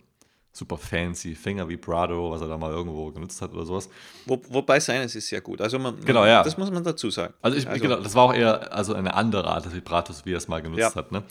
super 0.56 0.78
fancy 0.78 1.36
Finger 1.36 1.68
Vibrato, 1.68 2.32
was 2.32 2.42
er 2.42 2.48
da 2.48 2.58
mal 2.58 2.72
irgendwo 2.72 3.12
genutzt 3.12 3.42
hat 3.42 3.54
oder 3.54 3.66
sowas. 3.66 3.90
Wo, 4.26 4.42
wobei 4.50 4.80
seines 4.80 5.14
ist 5.14 5.28
sehr 5.28 5.42
gut. 5.42 5.60
Also 5.60 5.78
man, 5.78 6.00
genau, 6.06 6.26
ja. 6.26 6.44
das 6.44 6.58
muss 6.58 6.72
man 6.72 6.82
dazu 6.82 7.10
sagen. 7.10 7.34
Also, 7.42 7.58
ich, 7.58 7.68
also 7.68 7.82
genau, 7.82 7.98
das 7.98 8.16
war 8.16 8.24
auch 8.24 8.34
eher 8.34 8.74
also 8.74 8.94
eine 8.94 9.14
andere 9.14 9.48
Art 9.48 9.66
des 9.66 9.76
Vibratos, 9.76 10.26
wie 10.26 10.32
er 10.32 10.38
es 10.38 10.48
mal 10.48 10.62
genutzt 10.62 10.80
ja. 10.80 10.96
hat. 10.96 11.12
Ne? 11.12 11.24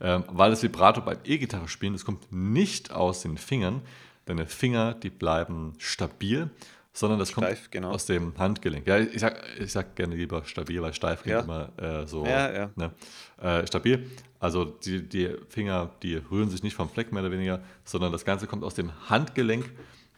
Ähm, 0.00 0.24
weil 0.28 0.50
das 0.50 0.64
Vibrato 0.64 1.00
beim 1.00 1.18
E-Gitarre 1.24 1.68
spielen, 1.68 1.92
das 1.92 2.04
kommt 2.04 2.32
nicht 2.32 2.90
aus 2.90 3.22
den 3.22 3.38
Fingern. 3.38 3.82
Deine 4.24 4.46
Finger, 4.46 4.94
die 4.94 5.10
bleiben 5.10 5.74
stabil 5.78 6.50
sondern 6.92 7.18
das 7.18 7.30
steif, 7.30 7.62
kommt 7.62 7.72
genau. 7.72 7.90
aus 7.90 8.06
dem 8.06 8.36
Handgelenk. 8.38 8.86
Ja, 8.86 8.98
ich 8.98 9.20
sag, 9.20 9.42
ich 9.58 9.72
sag 9.72 9.96
gerne 9.96 10.14
lieber 10.14 10.44
stabil, 10.44 10.80
weil 10.82 10.92
steif 10.92 11.22
klingt 11.22 11.38
ja. 11.38 11.42
immer 11.42 11.70
äh, 11.78 12.06
so 12.06 12.24
ja, 12.26 12.52
ja. 12.52 12.70
Ne? 12.76 12.92
Äh, 13.40 13.66
stabil. 13.66 14.10
Also 14.38 14.64
die, 14.64 15.08
die 15.08 15.30
Finger, 15.48 15.90
die 16.02 16.16
rühren 16.16 16.50
sich 16.50 16.62
nicht 16.62 16.74
vom 16.74 16.90
Fleck 16.90 17.12
mehr 17.12 17.22
oder 17.22 17.32
weniger, 17.32 17.62
sondern 17.84 18.12
das 18.12 18.24
Ganze 18.24 18.46
kommt 18.46 18.62
aus 18.64 18.74
dem 18.74 18.92
Handgelenk. 19.08 19.70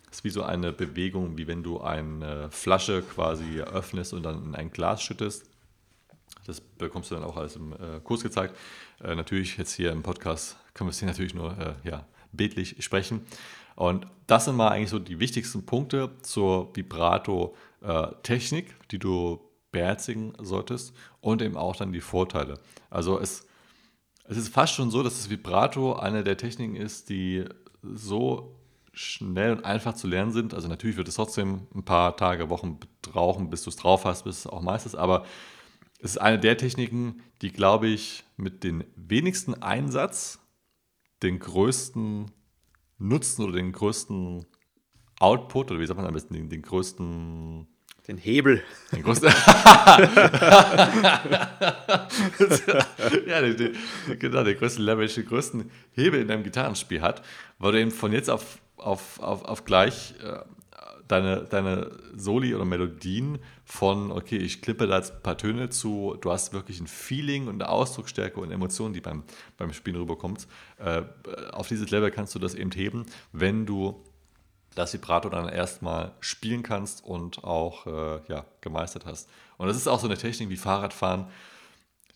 Das 0.07 0.19
ist 0.19 0.25
wie 0.25 0.31
so 0.31 0.43
eine 0.43 0.73
Bewegung, 0.73 1.37
wie 1.39 1.47
wenn 1.47 1.63
du 1.63 1.81
eine 1.81 2.51
Flasche 2.51 3.03
quasi 3.03 3.61
öffnest 3.61 4.13
und 4.13 4.23
dann 4.23 4.45
in 4.45 4.55
ein 4.55 4.71
Glas 4.71 5.03
schüttest. 5.03 5.51
Das 6.47 6.61
bekommst 6.61 7.11
du 7.11 7.15
dann 7.15 7.25
auch 7.25 7.37
alles 7.37 7.57
im 7.57 7.73
äh, 7.73 8.01
Kurs 8.03 8.23
gezeigt. 8.23 8.57
Äh, 9.03 9.15
natürlich 9.15 9.57
jetzt 9.57 9.73
hier 9.75 9.93
im 9.93 10.03
Podcast 10.03 10.57
können 10.75 10.89
wir 10.89 10.93
es 10.93 10.99
hier 10.99 11.09
natürlich 11.09 11.35
nur 11.35 11.57
äh, 11.59 11.89
ja, 11.89 12.07
bildlich 12.33 12.77
sprechen. 12.85 13.25
Und 13.77 14.07
das 14.27 14.47
sind 14.47 14.57
mal 14.57 14.69
eigentlich 14.69 14.91
so 14.91 14.99
die 14.99 15.21
wichtigsten 15.21 15.67
Punkte 15.67 16.11
zur 16.23 16.75
Vibrato-Technik, 16.75 18.75
die 18.91 18.99
du 18.99 19.41
beherzigen 19.73 20.33
solltest 20.41 20.95
und 21.21 21.43
eben 21.43 21.57
auch 21.57 21.77
dann 21.77 21.93
die 21.93 22.01
Vorteile. 22.01 22.61
Also 22.91 23.19
es, 23.19 23.47
es 24.25 24.37
ist 24.37 24.49
fast 24.49 24.75
schon 24.75 24.91
so, 24.91 25.03
dass 25.03 25.17
das 25.17 25.31
Vibrato 25.31 25.95
eine 25.95 26.25
der 26.25 26.37
Techniken 26.37 26.77
ist, 26.77 27.11
die 27.11 27.45
so 27.83 28.57
schnell 28.93 29.53
und 29.53 29.65
einfach 29.65 29.95
zu 29.95 30.07
lernen 30.07 30.33
sind. 30.33 30.55
Also 30.55 30.69
natürlich 30.69 30.97
wird 30.97 31.09
es 31.09 31.17
trotzdem 31.17 31.67
ein 31.75 31.85
paar 31.85 32.17
Tage, 32.17 32.49
Wochen 32.49 32.79
brauchen, 33.03 33.51
bis 33.51 33.65
du 33.65 33.71
es 33.71 33.77
drauf 33.77 34.05
hast, 34.05 34.23
bis 34.23 34.41
es 34.41 34.47
auch 34.47 34.63
meistens, 34.63 34.95
aber 34.95 35.25
es 35.99 36.13
ist 36.13 36.19
eine 36.19 36.39
der 36.39 36.59
Techniken, 36.59 37.23
die, 37.41 37.51
glaube 37.51 37.89
ich, 37.89 38.25
mit 38.37 38.63
den 38.63 38.85
wenigsten 38.95 39.63
Einsatz 39.63 40.39
den 41.23 41.39
größten 41.39 42.31
Nutzen 43.09 43.45
oder 43.45 43.55
den 43.55 43.73
größten 43.73 44.47
Output, 45.21 45.71
oder 45.71 45.81
wie 45.81 45.87
sagt 45.87 45.99
man 45.99 46.07
am 46.07 46.15
besten, 46.15 46.35
den, 46.35 46.49
den 46.49 46.63
größten 46.63 47.69
den 48.07 48.19
Hebel. 48.19 48.63
Den 48.93 49.03
größten. 49.03 49.29
ja, 53.27 53.41
den, 53.41 53.57
den, 53.57 53.75
genau, 54.19 54.45
den 54.45 54.59
größten 54.59 54.85
Leverage, 54.85 55.23
den 55.23 55.27
größten 55.27 55.71
Hebel 55.93 56.21
in 56.21 56.29
deinem 56.29 56.43
Gitarrenspiel 56.43 57.01
hat, 57.01 57.23
weil 57.59 57.73
du 57.73 57.81
eben 57.81 57.91
von 57.91 58.13
jetzt 58.13 58.29
auf, 58.29 58.59
auf, 58.77 59.19
auf, 59.21 59.45
auf 59.45 59.65
gleich 59.65 60.15
äh, 60.23 60.41
deine, 61.09 61.45
deine 61.45 61.91
Soli 62.17 62.55
oder 62.55 62.65
Melodien 62.65 63.39
von, 63.65 64.11
okay, 64.11 64.37
ich 64.37 64.63
klippe 64.63 64.87
da 64.87 64.97
jetzt 64.97 65.15
ein 65.15 65.23
paar 65.23 65.39
Töne 65.39 65.69
zu, 65.71 66.17
du 66.21 66.31
hast 66.31 66.53
wirklich 66.53 66.81
ein 66.81 66.87
Feeling 66.87 67.49
und 67.49 67.63
eine 67.63 67.69
Ausdrucksstärke 67.69 68.41
und 68.41 68.51
Emotionen, 68.51 68.95
die 68.95 69.01
beim, 69.01 69.25
beim 69.57 69.73
Spielen 69.73 69.97
rüberkommt. 69.97 70.47
Äh, 70.79 71.03
auf 71.53 71.69
dieses 71.69 71.91
Level 71.91 72.11
kannst 72.11 72.35
du 72.35 72.39
das 72.39 72.55
eben 72.55 72.71
heben, 72.73 73.07
wenn 73.33 73.67
du 73.67 74.03
das 74.75 74.93
Vibrato 74.93 75.29
dann 75.29 75.49
erstmal 75.49 76.13
spielen 76.21 76.63
kannst 76.63 77.05
und 77.05 77.45
auch 77.45 77.87
äh, 77.87 78.21
ja, 78.29 78.45
gemeistert 78.61 79.07
hast. 79.07 79.29
Und 79.57 79.69
das 79.69 79.77
ist 79.77 79.87
auch 79.87 80.01
so 80.01 80.07
eine 80.07 80.17
Technik 80.17 80.49
wie 80.49 80.57
Fahrradfahren, 80.57 81.27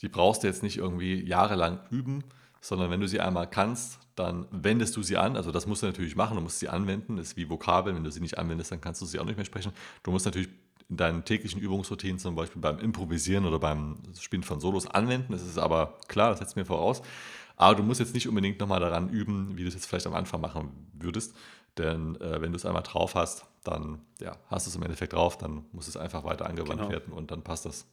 die 0.02 0.08
brauchst 0.08 0.42
du 0.42 0.46
jetzt 0.46 0.62
nicht 0.62 0.76
irgendwie 0.76 1.24
jahrelang 1.24 1.80
üben, 1.90 2.24
sondern 2.60 2.90
wenn 2.90 3.00
du 3.00 3.08
sie 3.08 3.20
einmal 3.20 3.48
kannst, 3.48 3.98
dann 4.18 4.46
wendest 4.50 4.96
du 4.96 5.02
sie 5.02 5.16
an. 5.16 5.36
Also 5.36 5.52
das 5.52 5.66
musst 5.66 5.82
du 5.82 5.86
natürlich 5.86 6.16
machen, 6.16 6.36
du 6.36 6.42
musst 6.42 6.58
sie 6.58 6.68
anwenden. 6.68 7.16
Das 7.16 7.28
ist 7.28 7.36
wie 7.36 7.48
Vokabeln, 7.48 7.96
wenn 7.96 8.04
du 8.04 8.10
sie 8.10 8.20
nicht 8.20 8.38
anwendest, 8.38 8.72
dann 8.72 8.80
kannst 8.80 9.00
du 9.00 9.06
sie 9.06 9.18
auch 9.18 9.24
nicht 9.24 9.36
mehr 9.36 9.44
sprechen. 9.44 9.72
Du 10.02 10.10
musst 10.10 10.26
natürlich 10.26 10.48
in 10.88 10.96
deinen 10.96 11.24
täglichen 11.24 11.60
Übungsroutinen, 11.60 12.18
zum 12.18 12.34
Beispiel 12.34 12.62
beim 12.62 12.78
Improvisieren 12.78 13.44
oder 13.44 13.58
beim 13.58 13.96
Spielen 14.18 14.42
von 14.42 14.60
Solos 14.60 14.86
anwenden. 14.86 15.32
Das 15.32 15.42
ist 15.42 15.58
aber 15.58 15.98
klar, 16.08 16.30
das 16.30 16.38
setzt 16.38 16.56
mir 16.56 16.64
voraus. 16.64 17.02
Aber 17.56 17.74
du 17.74 17.82
musst 17.82 18.00
jetzt 18.00 18.14
nicht 18.14 18.28
unbedingt 18.28 18.60
nochmal 18.60 18.80
daran 18.80 19.10
üben, 19.10 19.56
wie 19.56 19.62
du 19.62 19.68
es 19.68 19.74
jetzt 19.74 19.86
vielleicht 19.86 20.06
am 20.06 20.14
Anfang 20.14 20.40
machen 20.40 20.70
würdest. 20.94 21.34
Denn 21.76 22.20
äh, 22.20 22.40
wenn 22.40 22.52
du 22.52 22.56
es 22.56 22.64
einmal 22.64 22.82
drauf 22.82 23.14
hast, 23.14 23.46
dann 23.64 24.00
ja, 24.20 24.36
hast 24.48 24.66
du 24.66 24.70
es 24.70 24.76
im 24.76 24.82
Endeffekt 24.82 25.12
drauf, 25.12 25.36
dann 25.36 25.64
muss 25.72 25.88
es 25.88 25.96
einfach 25.96 26.24
weiter 26.24 26.46
angewandt 26.46 26.80
genau. 26.80 26.90
werden 26.90 27.12
und 27.12 27.30
dann 27.30 27.42
passt 27.42 27.66
das. 27.66 27.86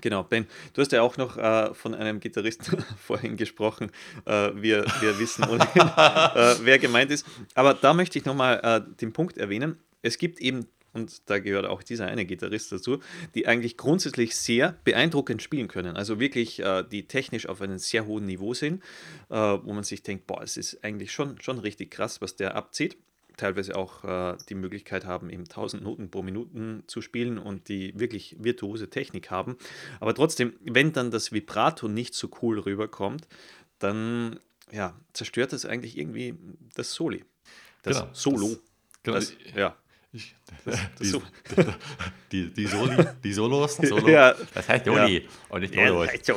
Genau, 0.00 0.24
Ben, 0.24 0.46
du 0.72 0.80
hast 0.80 0.92
ja 0.92 1.02
auch 1.02 1.16
noch 1.16 1.36
äh, 1.36 1.72
von 1.72 1.94
einem 1.94 2.20
Gitarristen 2.20 2.84
vorhin 2.98 3.36
gesprochen. 3.36 3.90
Äh, 4.24 4.50
wir, 4.54 4.84
wir 5.00 5.18
wissen 5.18 5.44
ohnehin, 5.44 5.82
äh, 5.96 6.56
wer 6.62 6.78
gemeint 6.78 7.10
ist. 7.10 7.26
Aber 7.54 7.74
da 7.74 7.94
möchte 7.94 8.18
ich 8.18 8.24
nochmal 8.24 8.60
äh, 8.62 8.96
den 9.00 9.12
Punkt 9.12 9.38
erwähnen. 9.38 9.78
Es 10.02 10.18
gibt 10.18 10.40
eben 10.40 10.66
und 10.94 11.28
da 11.28 11.40
gehört 11.40 11.66
auch 11.66 11.82
dieser 11.82 12.06
eine 12.06 12.24
Gitarrist 12.24 12.70
dazu, 12.72 13.00
die 13.34 13.46
eigentlich 13.46 13.76
grundsätzlich 13.76 14.36
sehr 14.36 14.78
beeindruckend 14.84 15.42
spielen 15.42 15.68
können. 15.68 15.96
Also 15.96 16.20
wirklich, 16.20 16.60
äh, 16.60 16.84
die 16.84 17.06
technisch 17.08 17.46
auf 17.48 17.60
einem 17.60 17.78
sehr 17.78 18.06
hohen 18.06 18.24
Niveau 18.26 18.54
sind, 18.54 18.82
äh, 19.28 19.34
wo 19.34 19.72
man 19.72 19.82
sich 19.82 20.02
denkt, 20.02 20.26
boah, 20.26 20.42
es 20.42 20.56
ist 20.56 20.84
eigentlich 20.84 21.12
schon, 21.12 21.40
schon 21.40 21.58
richtig 21.58 21.90
krass, 21.90 22.20
was 22.20 22.36
der 22.36 22.54
abzieht. 22.54 22.96
Teilweise 23.36 23.76
auch 23.76 24.04
äh, 24.04 24.36
die 24.48 24.54
Möglichkeit 24.54 25.04
haben, 25.04 25.30
eben 25.30 25.42
1000 25.42 25.82
Noten 25.82 26.10
pro 26.10 26.22
Minute 26.22 26.82
zu 26.86 27.02
spielen 27.02 27.38
und 27.38 27.68
die 27.68 27.98
wirklich 27.98 28.36
virtuose 28.38 28.90
Technik 28.90 29.30
haben. 29.30 29.56
Aber 30.00 30.14
trotzdem, 30.14 30.54
wenn 30.62 30.92
dann 30.92 31.10
das 31.10 31.32
Vibrato 31.32 31.88
nicht 31.88 32.14
so 32.14 32.28
cool 32.42 32.60
rüberkommt, 32.60 33.26
dann 33.78 34.38
ja, 34.72 34.94
zerstört 35.12 35.52
das 35.52 35.66
eigentlich 35.66 35.98
irgendwie 35.98 36.34
das 36.74 36.92
Soli. 36.92 37.24
Das 37.82 38.00
genau, 38.00 38.10
Solo. 38.12 38.48
Das, 38.48 38.58
genau, 39.02 39.16
das, 39.16 39.32
ja. 39.54 39.76
Ich, 40.12 40.36
das, 40.64 40.80
das 40.98 41.10
die, 41.10 41.22
die, 42.32 42.50
die, 42.54 42.66
Soli, 42.66 43.04
die 43.22 43.32
Solos, 43.32 43.76
Solos 43.82 44.08
ja. 44.08 44.34
das 44.54 44.68
heißt 44.68 44.84
Soli 44.84 45.18
ja. 45.18 45.28
und 45.48 45.60
nicht 45.60 45.74
Solos. 45.74 46.08
Ja, 46.24 46.34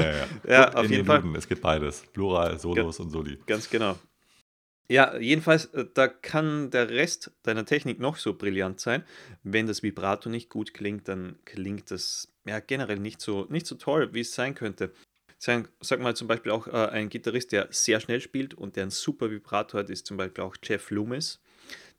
ja, 0.00 0.26
ja. 0.48 0.74
auf 0.74 0.88
jeden 0.88 1.04
Fall. 1.04 1.20
Luden, 1.20 1.34
es 1.34 1.48
gibt 1.48 1.60
beides, 1.60 2.04
Plural, 2.12 2.58
Solos 2.58 2.98
Ga 2.98 3.02
und 3.02 3.10
Soli. 3.10 3.38
Ganz 3.46 3.68
genau. 3.68 3.98
Ja, 4.90 5.16
jedenfalls, 5.18 5.66
äh, 5.66 5.86
da 5.94 6.08
kann 6.08 6.72
der 6.72 6.90
Rest 6.90 7.30
deiner 7.44 7.64
Technik 7.64 8.00
noch 8.00 8.16
so 8.16 8.34
brillant 8.34 8.80
sein. 8.80 9.04
Wenn 9.44 9.68
das 9.68 9.84
Vibrato 9.84 10.28
nicht 10.28 10.48
gut 10.50 10.74
klingt, 10.74 11.06
dann 11.06 11.38
klingt 11.44 11.92
das 11.92 12.26
ja 12.44 12.58
generell 12.58 12.98
nicht 12.98 13.20
so, 13.20 13.46
nicht 13.50 13.68
so 13.68 13.76
toll, 13.76 14.12
wie 14.14 14.20
es 14.22 14.34
sein 14.34 14.56
könnte. 14.56 14.92
Sag, 15.38 15.70
sag 15.80 16.00
mal 16.00 16.16
zum 16.16 16.26
Beispiel 16.26 16.50
auch 16.50 16.66
äh, 16.66 16.88
ein 16.88 17.08
Gitarrist, 17.08 17.52
der 17.52 17.68
sehr 17.70 18.00
schnell 18.00 18.20
spielt 18.20 18.54
und 18.54 18.74
der 18.74 18.86
ein 18.86 18.90
super 18.90 19.30
Vibrato 19.30 19.78
hat, 19.78 19.90
ist 19.90 20.06
zum 20.06 20.16
Beispiel 20.16 20.42
auch 20.42 20.56
Jeff 20.60 20.90
Loomis 20.90 21.40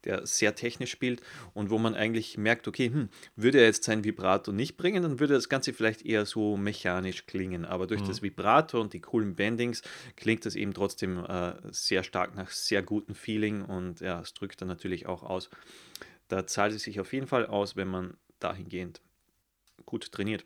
der 0.05 0.25
sehr 0.25 0.55
technisch 0.55 0.91
spielt 0.91 1.21
und 1.53 1.69
wo 1.69 1.77
man 1.77 1.95
eigentlich 1.95 2.37
merkt, 2.37 2.67
okay, 2.67 2.91
hm, 2.91 3.09
würde 3.35 3.59
er 3.59 3.65
jetzt 3.65 3.83
sein 3.83 4.03
Vibrato 4.03 4.51
nicht 4.51 4.77
bringen, 4.77 5.03
dann 5.03 5.19
würde 5.19 5.33
das 5.33 5.49
Ganze 5.49 5.73
vielleicht 5.73 6.05
eher 6.05 6.25
so 6.25 6.57
mechanisch 6.57 7.25
klingen. 7.25 7.65
Aber 7.65 7.87
durch 7.87 8.01
mhm. 8.01 8.07
das 8.07 8.21
Vibrato 8.21 8.79
und 8.79 8.93
die 8.93 9.01
coolen 9.01 9.35
Bendings 9.35 9.81
klingt 10.15 10.45
das 10.45 10.55
eben 10.55 10.73
trotzdem 10.73 11.23
äh, 11.25 11.53
sehr 11.71 12.03
stark 12.03 12.35
nach 12.35 12.49
sehr 12.49 12.81
gutem 12.81 13.15
Feeling 13.15 13.63
und 13.63 14.01
ja, 14.01 14.19
es 14.21 14.33
drückt 14.33 14.61
dann 14.61 14.67
natürlich 14.67 15.05
auch 15.05 15.23
aus. 15.23 15.49
Da 16.27 16.47
zahlt 16.47 16.73
es 16.73 16.83
sich 16.83 16.99
auf 16.99 17.13
jeden 17.13 17.27
Fall 17.27 17.45
aus, 17.45 17.75
wenn 17.75 17.87
man 17.87 18.15
dahingehend 18.39 19.01
gut 19.85 20.11
trainiert. 20.11 20.45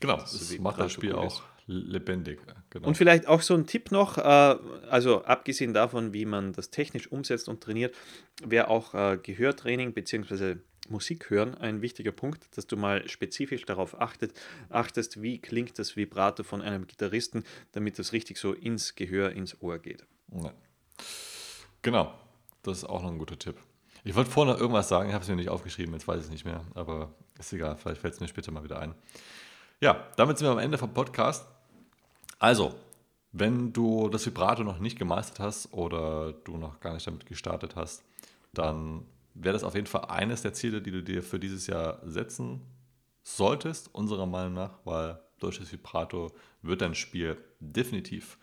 Genau, 0.00 0.16
das, 0.16 0.32
das 0.32 0.58
macht 0.58 0.78
das 0.78 0.92
Spiel 0.92 1.14
auch 1.14 1.42
lebendig. 1.66 2.40
Genau. 2.70 2.88
Und 2.88 2.96
vielleicht 2.96 3.26
auch 3.26 3.40
so 3.40 3.54
ein 3.54 3.66
Tipp 3.66 3.90
noch, 3.90 4.18
äh, 4.18 4.20
also 4.20 5.24
abgesehen 5.24 5.72
davon, 5.72 6.12
wie 6.12 6.24
man 6.24 6.52
das 6.52 6.70
technisch 6.70 7.10
umsetzt 7.10 7.48
und 7.48 7.62
trainiert, 7.62 7.94
wäre 8.44 8.68
auch 8.68 8.94
äh, 8.94 9.18
Gehörtraining 9.22 9.92
bzw. 9.92 10.56
Musik 10.88 11.30
hören 11.30 11.54
ein 11.54 11.80
wichtiger 11.80 12.12
Punkt, 12.12 12.56
dass 12.58 12.66
du 12.66 12.76
mal 12.76 13.08
spezifisch 13.08 13.64
darauf 13.64 14.00
achtet, 14.00 14.38
achtest, 14.68 15.22
wie 15.22 15.38
klingt 15.40 15.78
das 15.78 15.96
Vibrato 15.96 16.42
von 16.42 16.60
einem 16.60 16.86
Gitarristen, 16.86 17.44
damit 17.72 17.98
das 17.98 18.12
richtig 18.12 18.36
so 18.36 18.52
ins 18.52 18.94
Gehör, 18.94 19.32
ins 19.32 19.62
Ohr 19.62 19.78
geht. 19.78 20.04
Ja. 20.30 20.52
Genau, 21.80 22.12
das 22.62 22.78
ist 22.78 22.84
auch 22.84 23.02
noch 23.02 23.10
ein 23.10 23.18
guter 23.18 23.38
Tipp. 23.38 23.56
Ich 24.04 24.14
wollte 24.14 24.30
vorhin 24.30 24.52
noch 24.52 24.60
irgendwas 24.60 24.90
sagen, 24.90 25.08
ich 25.08 25.14
habe 25.14 25.22
es 25.22 25.28
mir 25.30 25.36
nicht 25.36 25.48
aufgeschrieben, 25.48 25.94
jetzt 25.94 26.06
weiß 26.06 26.18
ich 26.18 26.24
es 26.26 26.30
nicht 26.30 26.44
mehr, 26.44 26.62
aber 26.74 27.14
ist 27.38 27.52
egal, 27.54 27.76
vielleicht 27.76 28.02
fällt 28.02 28.14
es 28.14 28.20
mir 28.20 28.28
später 28.28 28.52
mal 28.52 28.62
wieder 28.62 28.78
ein. 28.78 28.94
Ja, 29.80 30.06
damit 30.16 30.38
sind 30.38 30.46
wir 30.46 30.52
am 30.52 30.58
Ende 30.58 30.78
vom 30.78 30.92
Podcast. 30.92 31.46
Also, 32.38 32.74
wenn 33.32 33.72
du 33.72 34.08
das 34.08 34.26
Vibrato 34.26 34.62
noch 34.62 34.78
nicht 34.78 34.98
gemeistert 34.98 35.40
hast 35.40 35.72
oder 35.72 36.32
du 36.32 36.56
noch 36.56 36.80
gar 36.80 36.94
nicht 36.94 37.06
damit 37.06 37.26
gestartet 37.26 37.76
hast, 37.76 38.02
dann 38.52 39.04
wäre 39.34 39.54
das 39.54 39.64
auf 39.64 39.74
jeden 39.74 39.86
Fall 39.86 40.04
eines 40.06 40.42
der 40.42 40.54
Ziele, 40.54 40.80
die 40.80 40.92
du 40.92 41.02
dir 41.02 41.22
für 41.22 41.40
dieses 41.40 41.66
Jahr 41.66 42.00
setzen 42.04 42.60
solltest, 43.22 43.92
unserer 43.94 44.26
Meinung 44.26 44.54
nach, 44.54 44.78
weil 44.84 45.18
durch 45.40 45.58
das 45.58 45.72
Vibrato 45.72 46.30
wird 46.62 46.80
dein 46.80 46.94
Spiel 46.94 47.36
definitiv 47.58 48.38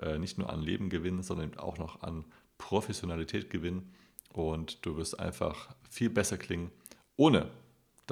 äh, 0.00 0.18
nicht 0.18 0.38
nur 0.38 0.50
an 0.50 0.60
Leben 0.62 0.90
gewinnen, 0.90 1.22
sondern 1.22 1.56
auch 1.58 1.78
noch 1.78 2.02
an 2.02 2.24
Professionalität 2.58 3.50
gewinnen. 3.50 3.94
Und 4.32 4.84
du 4.84 4.96
wirst 4.96 5.20
einfach 5.20 5.74
viel 5.88 6.10
besser 6.10 6.38
klingen, 6.38 6.70
ohne 7.16 7.50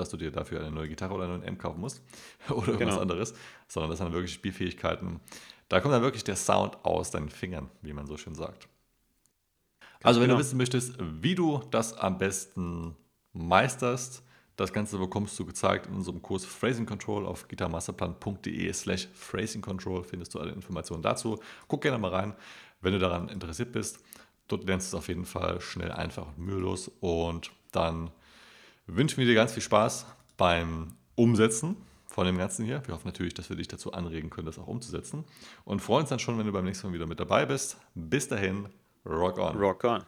dass 0.01 0.11
du 0.11 0.17
dir 0.17 0.31
dafür 0.31 0.61
eine 0.61 0.71
neue 0.71 0.89
Gitarre 0.89 1.15
oder 1.15 1.25
einen 1.25 1.35
neuen 1.35 1.45
M 1.45 1.59
kaufen 1.59 1.81
musst 1.81 2.03
oder 2.49 2.69
irgendwas 2.69 2.79
genau. 2.79 3.01
anderes, 3.01 3.35
sondern 3.69 3.91
das 3.91 3.99
sind 3.99 4.13
wirklich 4.13 4.33
Spielfähigkeiten. 4.33 5.21
Da 5.69 5.81
kommt 5.81 5.95
dann 5.95 6.03
wirklich 6.03 6.25
der 6.25 6.37
Sound 6.37 6.85
aus 6.85 7.11
deinen 7.11 7.29
Fingern, 7.29 7.71
wie 7.83 7.93
man 7.93 8.07
so 8.07 8.17
schön 8.17 8.35
sagt. 8.35 8.69
Also, 10.03 10.21
wenn 10.21 10.29
genau. 10.29 10.39
du 10.39 10.45
wissen 10.45 10.57
möchtest, 10.57 10.97
wie 10.99 11.35
du 11.35 11.61
das 11.71 11.97
am 11.97 12.19
besten 12.19 12.97
meisterst, 13.33 14.23
das 14.57 14.73
Ganze 14.73 14.99
bekommst 14.99 15.39
du 15.39 15.47
gezeigt 15.47 15.87
in 15.87 15.95
unserem 15.95 16.21
Kurs 16.21 16.45
Phrasing 16.45 16.87
Control 16.87 17.27
auf 17.27 17.49
gitarmasterplan.de 17.49 18.73
slash 18.73 19.09
Phrasing 19.15 19.63
Control 19.63 20.05
findest 20.05 20.35
du 20.35 20.39
alle 20.39 20.53
Informationen 20.53 21.03
dazu. 21.03 21.39
Guck 21.67 21.83
gerne 21.83 21.99
mal 21.99 22.11
rein, 22.11 22.35
wenn 22.81 22.93
du 22.93 22.99
daran 22.99 23.29
interessiert 23.29 23.73
bist. 23.73 24.01
Dort 24.49 24.65
lernst 24.65 24.93
du 24.93 24.97
es 24.97 25.01
auf 25.01 25.09
jeden 25.09 25.25
Fall 25.25 25.61
schnell, 25.61 25.93
einfach 25.93 26.27
und 26.27 26.39
mühelos 26.39 26.91
und 27.01 27.53
dann 27.73 28.11
wünschen 28.97 29.19
wir 29.19 29.27
dir 29.27 29.35
ganz 29.35 29.53
viel 29.53 29.63
Spaß 29.63 30.07
beim 30.37 30.95
Umsetzen 31.15 31.77
von 32.07 32.27
dem 32.27 32.39
Ganzen 32.39 32.65
hier. 32.65 32.83
Wir 32.87 32.95
hoffen 32.95 33.07
natürlich, 33.07 33.35
dass 33.35 33.49
wir 33.49 33.57
dich 33.57 33.69
dazu 33.69 33.93
anregen 33.93 34.31
können, 34.31 34.47
das 34.47 34.59
auch 34.59 34.67
umzusetzen. 34.67 35.25
Und 35.65 35.81
freuen 35.81 36.03
uns 36.03 36.11
dann 36.11 36.19
schon, 36.19 36.39
wenn 36.39 36.47
du 36.47 36.53
beim 36.53 36.65
nächsten 36.65 36.89
Mal 36.89 36.95
wieder 36.95 37.07
mit 37.07 37.21
dabei 37.21 37.47
bist. 37.47 37.79
Bis 37.95 38.29
dahin, 38.29 38.69
rock 39.07 39.39
on. 39.39 39.57
Rock 39.57 39.85
on. 39.85 40.05